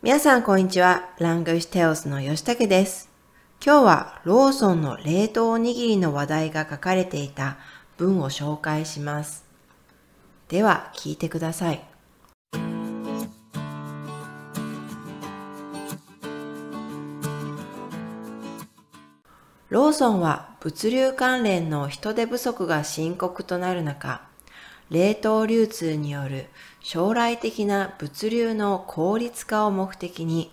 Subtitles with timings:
[0.00, 1.10] 皆さんこんにちは。
[1.18, 3.10] ラングイシテオスの吉武です。
[3.60, 7.56] 今日はローソンの冷凍おにぎりの話題が書かれていた
[7.96, 9.44] 文を紹介します。
[10.46, 11.82] では聞いてください。
[19.68, 24.27] ローソンは物流関連の人手不足が深刻となる中、
[24.90, 26.46] 冷凍流通による
[26.80, 30.50] 将来的な物流の効率化を目的に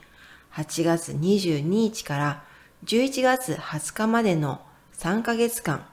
[0.54, 2.44] 8月22日から
[2.86, 4.62] 11月20日までの
[4.98, 5.86] 3ヶ月間、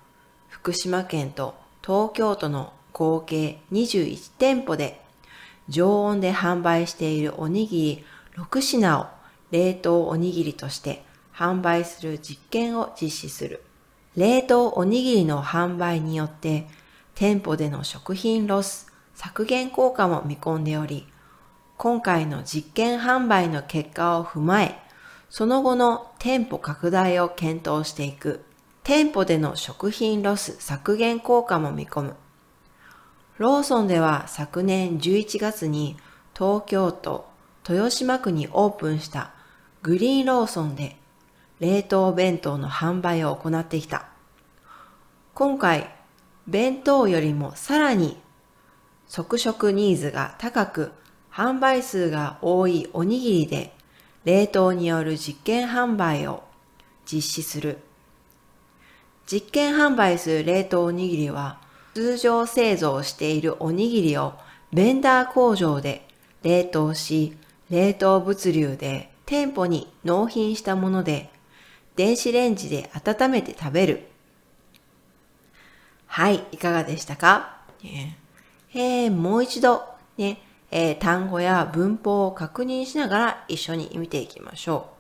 [0.49, 5.01] 福島県と東京都の合計21店舗で
[5.69, 8.05] 常温で販売しているおにぎり
[8.37, 9.07] 6品を
[9.51, 13.63] 冷凍おにぎりとして販売する実験を実施する。
[14.17, 16.67] 冷凍おにぎりの販売によって
[17.15, 21.07] 店舗での食品ロス、削減効果も見込んでおり、
[21.77, 24.79] 今回の実験販売の結果を踏まえ、
[25.31, 28.45] その後の店舗拡大を検討していく。
[28.85, 32.17] 店舗での食品ロス削減効果も見込む。
[33.39, 35.97] ローソンでは昨年11月に
[36.35, 37.29] 東京都
[37.69, 39.33] 豊島区にオープンした
[39.83, 40.97] グリーンローソンで
[41.61, 44.07] 冷凍弁当の販売を行ってきた。
[45.35, 45.95] 今回
[46.47, 48.17] 弁当よりもさらに
[49.07, 50.93] 即食ニーズが高く
[51.31, 53.75] 販売数が多いおにぎりで
[54.25, 56.43] 冷凍による実験販売を
[57.11, 57.79] 実施する。
[59.27, 61.59] 実験販売する冷凍おにぎりは
[61.95, 64.35] 通常製造しているおにぎりを
[64.73, 66.07] ベンダー工場で
[66.43, 67.37] 冷凍し、
[67.71, 71.31] 冷凍物流で店舗に納品したもので、
[71.97, 74.09] 電子レンジで温めて食べる
[76.15, 77.57] はい、いかがでしたか、
[78.75, 79.83] えー、もう一度、
[80.19, 84.91] ね、えー、単語や文法を確認しながら一緒に見ていきましょ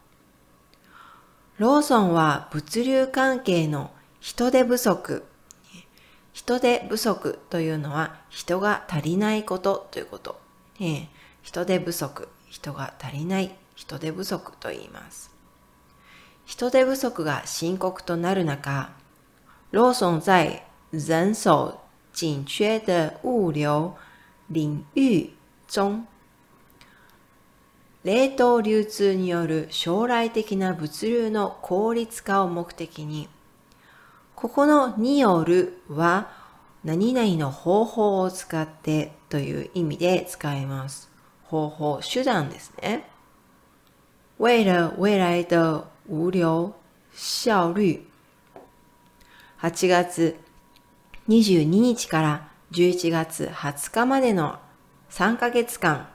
[1.59, 1.63] う。
[1.63, 3.91] ローソンは物流関係の
[4.21, 5.27] 人手不足。
[6.33, 10.41] 人手不足というのは人が足りないことということ。
[10.81, 11.07] えー、
[11.43, 15.31] 人手不足、人が足りない、人手不足と言います。
[16.47, 18.93] 人手不足が深刻となる中、
[19.73, 21.79] ローソン在人手
[22.13, 23.95] 紧缺的物流
[24.51, 25.33] 領域
[25.67, 26.07] 中、
[28.03, 33.31] 冷凍流通による将来的な物流の効率化を目的に、
[34.35, 36.29] ここのによるは
[36.85, 41.11] 何々の方法を使ってという意味で使います。
[41.45, 43.09] 方法、手段ですね。
[44.37, 46.75] 为了未来的物流
[47.15, 48.05] 效率
[49.63, 50.37] 8月
[51.29, 54.59] 22日から11月20日までの
[55.11, 56.09] 3ヶ月間、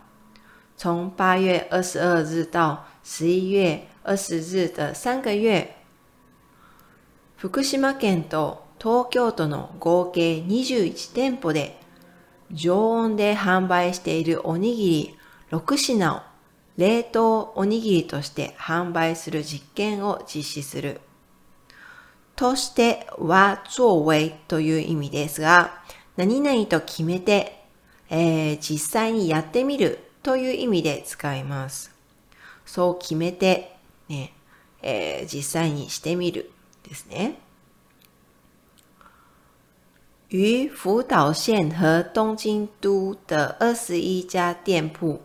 [0.75, 5.69] 从8月22日到11月20日的3个月、
[7.38, 11.79] 福島県と東京都の合計21店舗で
[12.51, 15.18] 常温で販売しているおにぎり
[15.51, 16.22] 6品を
[16.75, 21.00] 冷凍おにぎりとして販売する実験を実施する。
[22.38, 25.81] としては作為という意味ですが、
[26.16, 27.64] 何々と決めて、
[28.09, 31.92] えー、実際にやってみるという意味で使います。
[32.64, 33.75] そう決めて、
[34.08, 34.34] ね、
[34.84, 36.52] えー、実際にしてみる
[36.88, 37.40] ですね。
[40.30, 45.22] 于福岛县和东京都的二十一家店铺，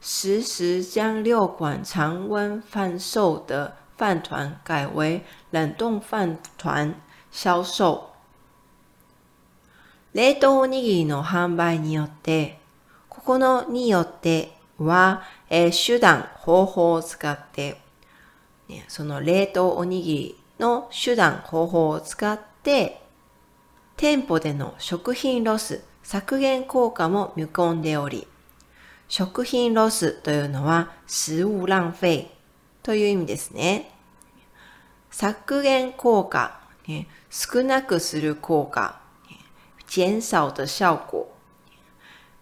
[0.00, 6.94] 实时将六款常温贩售的饭团改为冷冻飯团
[7.30, 8.10] 销售。
[10.12, 12.60] 冷凍おにぎりの販売によって、
[13.08, 17.80] ここのによっては、えー、手段、方法を使って、
[18.68, 23.02] ね、その冷凍おにぎりの手段、方法を使って、
[23.96, 28.26] 店舗での食品ロス、削減効果も見込んでおり、
[29.08, 32.33] 食品ロスというのは、食物浪費
[32.84, 33.90] という意味ですね。
[35.10, 39.00] 削減効果、ね、少なくする効果、
[39.92, 41.26] 減少的效果。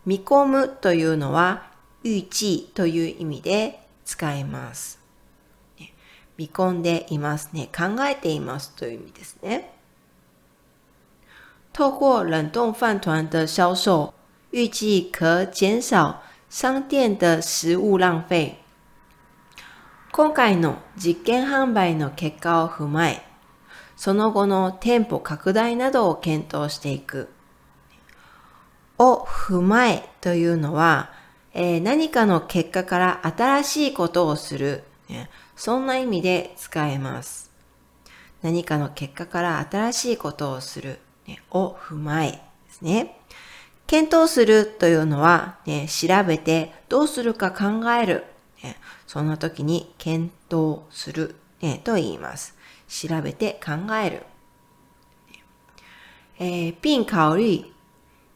[0.05, 1.71] 見込むというのは、
[2.05, 4.99] 預期という意味で使います。
[6.37, 7.69] 見込んでいますね。
[7.69, 9.73] 考えていますという意味ですね。
[11.73, 14.13] 透過冷凍飯團的銷售，
[14.53, 18.62] 預計可減少商店的食物浪費。
[20.13, 23.23] 今回の実験販売の結果を踏まえ、
[23.97, 27.31] その後の店舗拡大などを検討していく。
[28.99, 31.13] を踏まえというのは、
[31.55, 37.51] えー、何かの結果から新しいことをする、ね、そんな意味で使えます。
[38.43, 42.39] 何かの結果から新しいことをする、ね、を踏まえで
[42.69, 43.19] すね。
[43.87, 48.25] 検討するというのは、ね、調べてどうするか考える。
[48.63, 48.77] ね、
[49.13, 52.57] その時に検討する、ね、と言います。
[52.89, 54.23] 調べて考える。
[56.39, 57.67] え并考虑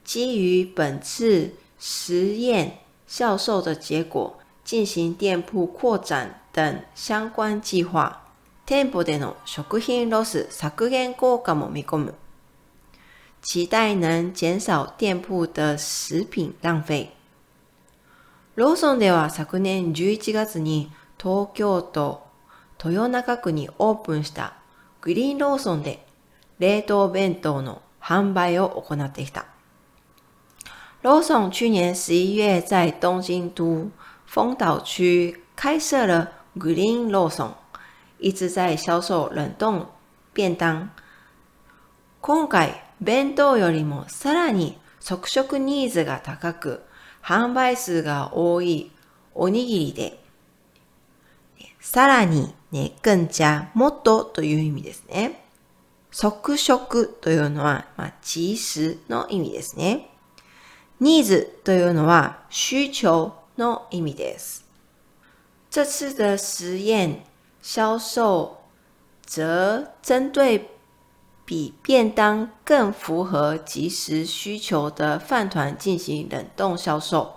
[0.05, 4.35] 基于本次实验销售的结果，
[4.67, 8.27] 进行店铺扩展等相关计划。
[8.67, 12.15] 店舗での食品ロス削減効果も見込む。
[13.41, 17.16] 期待能減少店舗的食品浪費。
[18.57, 22.27] ローソンでは昨年11月に東京都
[22.83, 24.55] 豊中区にオープンした
[25.03, 26.07] グリーンローソンで
[26.59, 29.45] 冷凍弁当の販売を行ってきた。
[31.03, 33.91] ローソン去年11月在東京都
[34.25, 37.55] 丰岛区開設了 Green ローソン，
[38.21, 39.85] 一直在销售冷凍
[40.33, 40.89] 便当。
[42.23, 46.86] 今回、弁当よりもさらに即食ニーズが高く、
[47.27, 48.93] 販売数が多い
[49.35, 50.17] おにぎりで、
[51.81, 55.45] さらに、ね、更加、もっとという意味ですね。
[56.13, 60.09] 即食というのは、まあ、即時の意味ですね。
[61.01, 64.65] ニーズというのは需求の意味です。
[65.69, 67.25] 这次的实验
[67.61, 68.59] 销售
[69.27, 70.76] 则针对
[71.47, 77.37] 比便当更符合即时需求的饭团进行冷凍销售。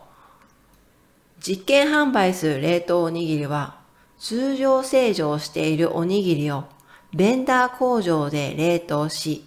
[1.40, 3.78] 実験販売する冷凍おにぎりは、
[4.18, 6.66] 通常製造しているおにぎりを
[7.14, 9.46] ベンダー工場で冷凍し、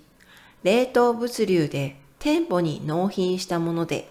[0.63, 4.09] 冷凍物流で店舗に納品したもので、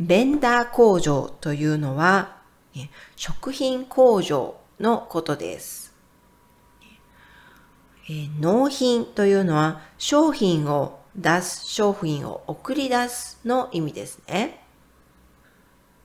[0.00, 2.38] ベンダー工場というのは、
[3.16, 5.85] 食品工場のことです。
[8.08, 14.62] えー、納品というのは商品を出す、商品を送り出すの意味ですね。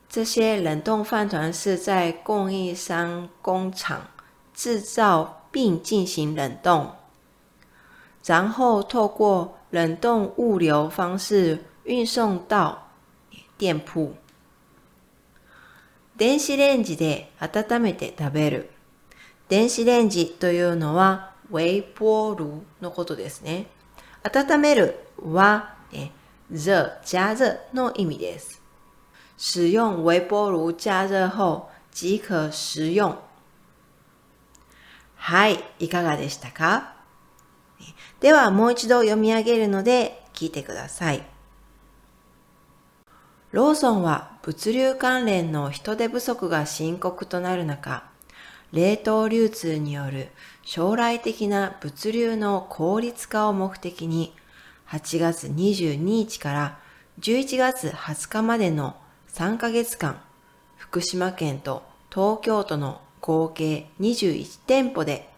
[0.10, 4.10] 这些冷冻饭团是在供应商工厂
[4.54, 6.96] 制造并进行冷冻，
[8.24, 12.90] 然后透过冷冻物流方式运送到
[13.58, 14.16] 店铺。
[16.18, 18.70] 電子レンジで温めて食べる。
[19.48, 23.68] 電子レンジというのは微波炉のことですね。
[24.24, 26.12] 温めるは、ね、
[26.50, 28.62] 热、加熱の意味です。
[29.38, 33.18] 使用微波炉加熱後即可食用。
[35.16, 36.96] はい、いかがでしたか？
[38.20, 41.24] ではもう一度読み上げるので聞いてください。
[43.52, 48.11] ローソンは物流関連の人手不足が深刻となる中、
[48.74, 50.30] 冷凍流通による
[50.64, 54.34] 将来的な物流の効率化を目的に
[54.88, 56.80] 8月22日から
[57.20, 58.96] 11月20日までの
[59.34, 60.22] 3ヶ月間、
[60.78, 65.30] 福島県と東京都の合計21店舗で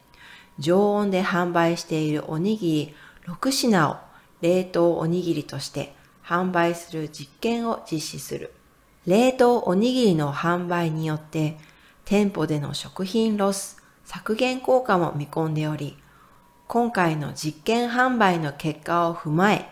[0.60, 2.96] 常温で販売しているおにぎり
[3.28, 3.98] 6品を
[4.42, 5.94] 冷凍おにぎりとして
[6.24, 8.54] 販売する実験を実施する。
[9.06, 11.58] 冷凍おにぎりの販売によって
[12.06, 15.98] 店舗での食品ロス、削減効果も見込んでおり、
[16.68, 19.70] 今回の実験販売の結果を踏まえ、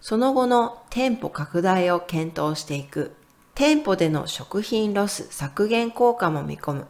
[0.00, 3.14] その後の店舗拡大を検討していく。
[3.54, 6.86] 店舗での食品ロス削減効果も見込む。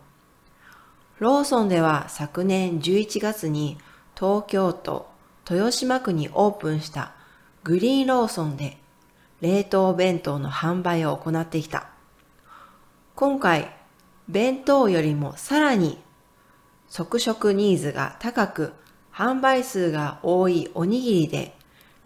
[1.19, 3.79] ローソンでは昨年11月に
[4.17, 5.07] 東京都
[5.49, 7.13] 豊島区にオープンした
[7.65, 8.79] グリーンローソンで
[9.43, 11.89] 冷凍弁当の販売を行ってきた。
[13.15, 13.71] 今回、
[14.29, 15.99] 弁当よりもさらに
[16.89, 18.73] 即食ニーズが高く、
[19.13, 21.57] 販売数が多いおにぎりで、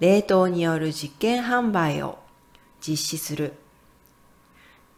[0.00, 2.18] 冷凍による実験販売を
[2.80, 3.52] 実施する。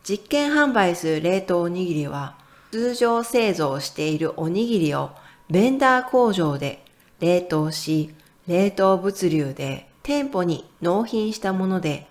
[0.05, 2.37] 実験販売する冷凍おにぎりは、
[2.71, 5.11] 通常製造しているおにぎりを
[5.51, 6.85] ベンダー工場で
[7.19, 8.15] 冷凍し、
[8.47, 12.07] 冷凍物流で店舗に納品したもので、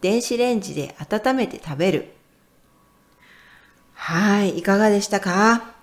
[0.00, 2.17] 電子レンジで温めて食べる。
[4.00, 5.74] はい、いかがでしたか？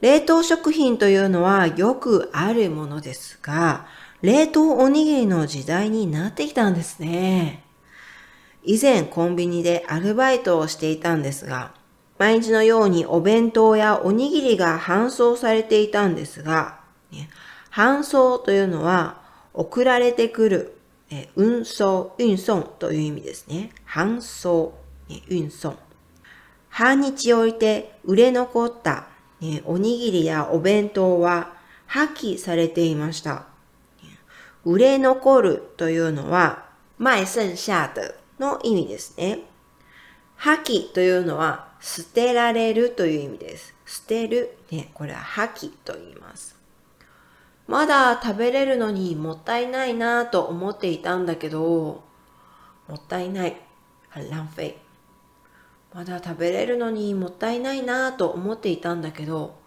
[0.00, 3.86] 冷凍食品というのはよくあるものですが、
[4.20, 7.64] 冷凍おにぎりの時代になってきたんですね。
[8.62, 11.72] 以前コンビニでアルバイトをしていたんですが、
[12.18, 16.80] 毎日のようにお弁当やおにぎりが搬送されていたんですが、
[17.72, 19.22] 搬送というのは
[19.54, 20.78] 送られてくる、
[21.10, 23.70] え運送、運送という意味ですね。
[23.88, 24.74] 搬送、
[25.30, 25.74] 運送。
[26.80, 29.06] 半日置いて売れ残った、
[29.42, 31.52] ね、おにぎりやお弁当は
[31.84, 33.44] 破棄されていました。
[34.64, 36.64] 売れ残るというのは、
[36.96, 39.40] 卖剩下的の意味ですね。
[40.36, 43.74] 破棄というのは捨てられるという意味です。
[43.84, 44.56] 捨てる。
[44.70, 46.56] ね、これは破棄と言います。
[47.66, 52.02] まだ食べれるのにもったいないなと思っていたんだけど、
[52.88, 53.60] もったいない。
[54.14, 54.89] 浪費。
[55.92, 59.58] まだ食べれるのにもったいないなぁと思っていたんだけど、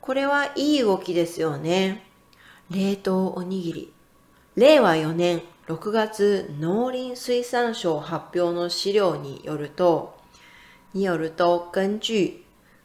[0.00, 2.04] これはいい動きですよね。
[2.70, 3.92] 冷凍おにぎり。
[4.54, 10.16] 令和4年6月農林水産省発表の資料によると、
[10.94, 12.42] によると、根據、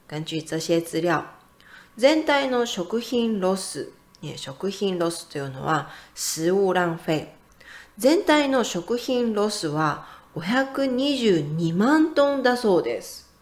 [0.10, 1.24] 根據這些資料、
[1.98, 3.92] 全体の食品ロス、
[4.36, 7.34] 食品ロスというのは、食物浪費。
[7.98, 13.34] 全体の食品ロスは522万トンだそうです。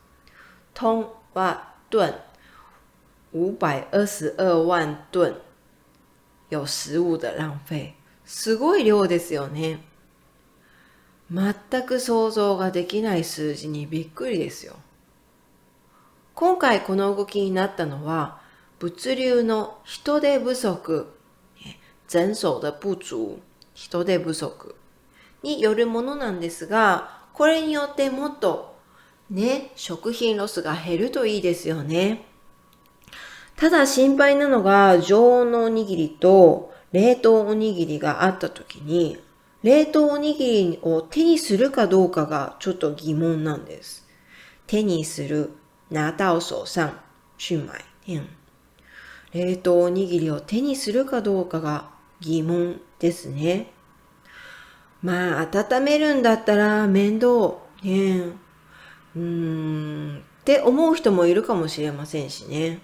[0.74, 2.14] トンは吨。
[3.34, 5.36] 522万吨
[6.50, 7.96] 有食物的浪費。
[8.24, 9.84] すごい量ですよね。
[11.30, 11.54] 全
[11.86, 14.76] く想像ができない数字にびっくりですよ。
[16.34, 18.40] 今回この動きになったのは、
[18.80, 21.14] 物流の人手不足、
[22.08, 23.42] 人手的不足、
[23.74, 24.76] 人手不足
[25.46, 28.76] によるものなんですが、これによってもっと
[29.30, 32.26] ね、食品ロスが減るといいですよね。
[33.56, 39.18] ただ心配なのが、常温のおにぎりと冷凍おにぎりがあった時に、
[39.64, 44.06] 冷凍おにぎりを手にするかどうかがちょっと疑問なんです。
[44.68, 45.52] 手にする、
[45.92, 46.92] 拿到手上
[47.38, 47.86] 去買。
[49.34, 53.75] 冷凍おにぎりを手にするかどうかが疑問ですね。
[55.02, 57.60] まあ、温めるんだったら面倒。
[57.84, 58.34] ね
[59.16, 62.82] うーん、って思う人もいるかもしれませんしね。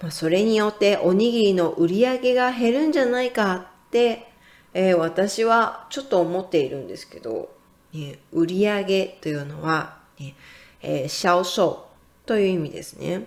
[0.00, 4.32] まあ、それによっておにぎりの売り上げが減るんじゃないかって
[4.74, 7.54] えー、私はちょっと思っているんですけど、
[7.92, 10.34] ね、売り上げというのは、ね
[10.80, 11.86] えー、销售
[12.24, 13.26] という意味ですね。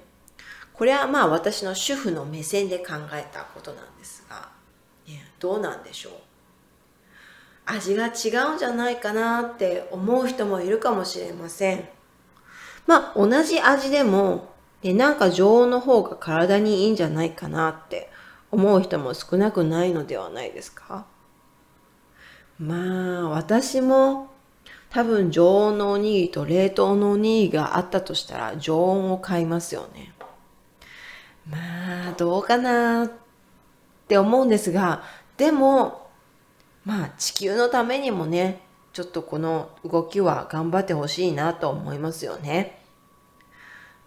[0.74, 4.50] これはまあ私の主婦の目線で考えたことなんですが、
[5.08, 6.14] ね、どうなんでしょう。
[7.66, 11.90] 味が違うんじゃないかなって思う人もいるかもしれません。
[12.86, 14.54] まあ同じ味でも、
[14.84, 18.10] ね、なんか常温の方が体にいいんじゃないかなって
[18.52, 21.06] 思う人も少なくないのではないですか？
[22.60, 24.30] まあ、私も
[24.90, 30.14] 多分常温のおにぎりと冷凍のおにぎりがあったとしたら常温を買いますよね。
[31.50, 31.58] ま
[32.12, 33.12] あ、どうかなっ
[34.08, 35.04] て思うんですが、
[35.36, 36.05] でも、
[36.86, 38.62] まあ地球のためにもね、
[38.94, 42.82] ちょっとこの動きは頑張ってほしいなと思いますよね。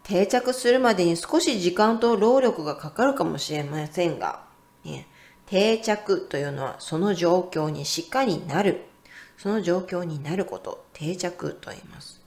[0.05, 4.45] 定着するまでに少し時間と労力がかかるかもしれませんが、
[4.85, 5.07] ね、
[5.45, 8.85] 定着というのはその状況にしっかりなる。
[9.37, 12.21] その状況になること、定着と言います。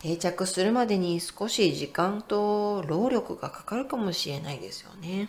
[0.00, 5.28] 定着するまでに少し時間と労力がかかるかもしれないですよね。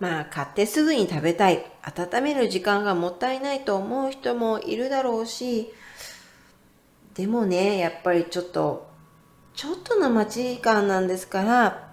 [0.00, 5.72] まあ、買ってすぐに食べたい、温める時間がもったいないと思う人もいるだろうし、
[7.14, 8.88] でもね、やっぱりちょっと、
[9.54, 11.92] ちょっとの待ち時間なんですから、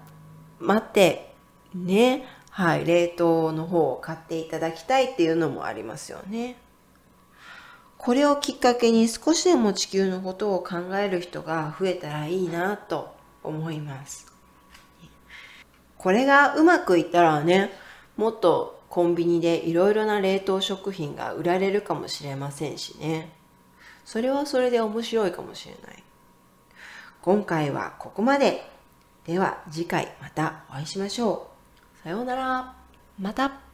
[0.58, 1.34] 待って、
[1.74, 6.56] ね、はい、冷凍の方を買っていただきたいっていうのもありますよね。
[7.98, 14.32] これをきっかけに少しでも地球のことを考える人が増えたらいいなと思います。
[15.98, 17.70] これがうまくいったらね、
[18.18, 23.32] もっとコンビニでいろいろな冷凍食品が売られるかもしれませんしね。
[24.04, 26.02] それはそれで面白いかもしれない。
[27.22, 28.68] 今回はここまで。
[29.24, 31.48] では次回またお会いしましょ
[32.00, 32.02] う。
[32.02, 32.74] さようなら。
[33.20, 33.67] また。